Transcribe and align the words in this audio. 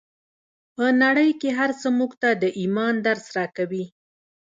په 0.75 0.85
نړۍ 1.03 1.29
کې 1.41 1.49
هر 1.59 1.71
څه 1.79 1.87
موږ 1.97 2.11
ته 2.21 2.29
د 2.41 2.43
ايمان 2.61 2.95
درس 3.07 3.25
راکوي. 3.37 3.85